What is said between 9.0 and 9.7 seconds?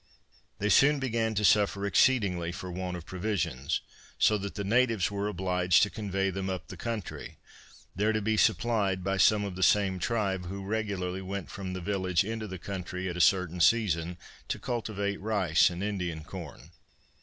by some of the